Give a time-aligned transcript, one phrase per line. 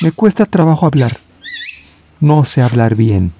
[0.00, 1.18] Me cuesta trabajo hablar.
[2.20, 3.32] No sé hablar bien.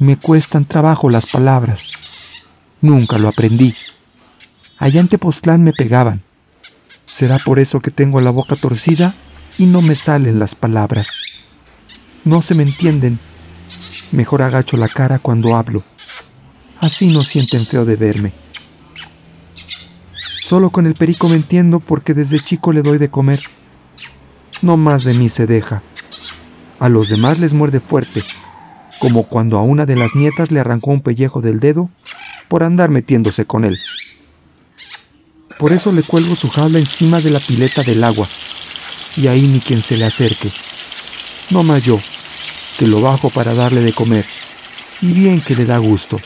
[0.00, 2.48] Me cuestan trabajo las palabras.
[2.80, 3.72] Nunca lo aprendí.
[4.78, 6.20] Allá en Tepoztlán me pegaban.
[7.06, 9.14] ¿Será por eso que tengo la boca torcida
[9.56, 11.08] y no me salen las palabras?
[12.24, 13.20] No se me entienden.
[14.10, 15.84] Mejor agacho la cara cuando hablo.
[16.80, 18.32] Así no sienten feo de verme.
[20.42, 23.40] Solo con el perico me entiendo porque desde chico le doy de comer.
[24.62, 25.82] No más de mí se deja.
[26.78, 28.22] A los demás les muerde fuerte,
[29.00, 31.90] como cuando a una de las nietas le arrancó un pellejo del dedo
[32.48, 33.78] por andar metiéndose con él.
[35.58, 38.26] Por eso le cuelgo su jaula encima de la pileta del agua,
[39.16, 40.50] y ahí ni quien se le acerque.
[41.50, 42.00] No más yo,
[42.78, 44.24] que lo bajo para darle de comer,
[45.00, 46.18] y bien que le da gusto.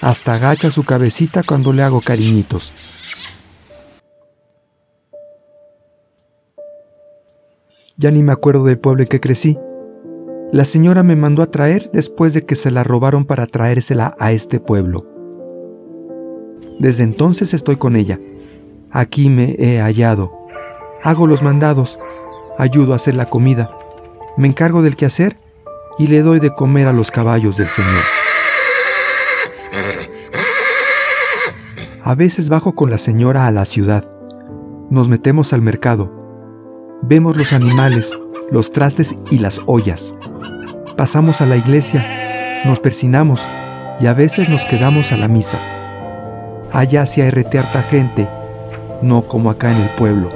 [0.00, 2.72] Hasta agacha su cabecita cuando le hago cariñitos.
[7.96, 9.58] Ya ni me acuerdo del pueblo en que crecí.
[10.52, 14.32] La señora me mandó a traer después de que se la robaron para traérsela a
[14.32, 15.06] este pueblo.
[16.78, 18.18] Desde entonces estoy con ella.
[18.90, 20.32] Aquí me he hallado.
[21.02, 21.98] Hago los mandados,
[22.58, 23.70] ayudo a hacer la comida,
[24.36, 25.36] me encargo del quehacer
[25.98, 28.02] y le doy de comer a los caballos del Señor.
[32.02, 34.04] A veces bajo con la señora a la ciudad.
[34.90, 36.21] Nos metemos al mercado.
[37.04, 38.16] Vemos los animales,
[38.52, 40.14] los trastes y las ollas.
[40.96, 43.48] Pasamos a la iglesia, nos persinamos
[44.00, 45.58] y a veces nos quedamos a la misa.
[46.72, 48.28] Allá se arrete harta gente,
[49.02, 50.30] no como acá en el pueblo.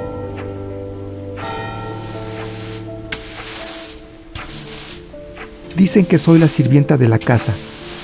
[5.77, 7.53] Dicen que soy la sirvienta de la casa,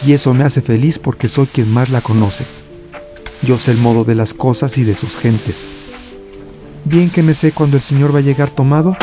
[0.08, 2.45] y eso me hace feliz porque soy quien más la conoce.
[3.41, 5.83] Yo sé el modo de las cosas y de sus gentes.
[6.86, 8.98] Bien que me sé cuando el señor va a llegar tomado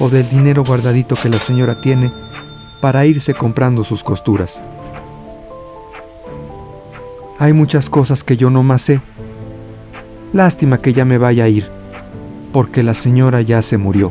[0.00, 2.10] o del dinero guardadito que la señora tiene
[2.80, 4.64] para irse comprando sus costuras.
[7.38, 9.00] Hay muchas cosas que yo no más sé.
[10.32, 11.68] Lástima que ya me vaya a ir,
[12.52, 14.10] porque la señora ya se murió.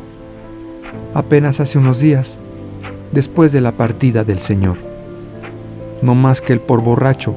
[1.16, 2.38] Apenas hace unos días,
[3.12, 4.78] después de la partida del Señor.
[6.02, 7.36] No más que el por borracho,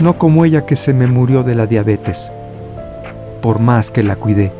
[0.00, 2.30] no como ella que se me murió de la diabetes,
[3.44, 4.52] por más que la cuidé.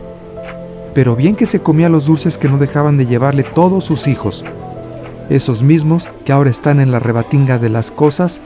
[0.93, 4.45] Pero bien que se comía los dulces que no dejaban de llevarle todos sus hijos,
[5.31, 8.43] esos mismos que ahora están en la rebatinga de las cosas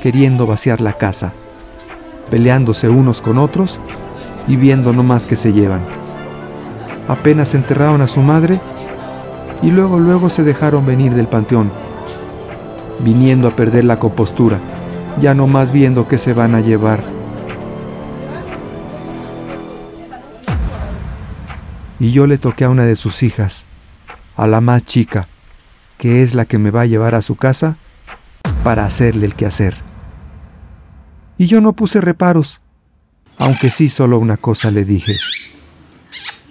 [0.00, 1.34] queriendo vaciar la casa,
[2.30, 3.78] peleándose unos con otros
[4.46, 5.82] y viendo no más que se llevan.
[7.06, 8.60] Apenas enterraron a su madre
[9.60, 11.70] y luego luego se dejaron venir del panteón,
[13.00, 14.60] viniendo a perder la compostura,
[15.20, 17.17] ya no más viendo que se van a llevar.
[22.00, 23.64] Y yo le toqué a una de sus hijas,
[24.36, 25.28] a la más chica,
[25.96, 27.76] que es la que me va a llevar a su casa
[28.62, 29.88] para hacerle el quehacer
[31.38, 32.60] y yo no puse reparos,
[33.38, 35.16] aunque sí solo una cosa le dije,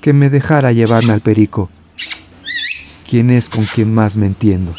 [0.01, 1.69] que me dejara llevarme al perico,
[3.07, 4.73] quien es con quien más me entiendo.